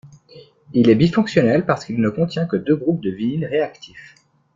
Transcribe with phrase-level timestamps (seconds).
[0.73, 4.15] Il est bifonctionnel parce qu'il ne contient que deux groupes vinyl réactifs.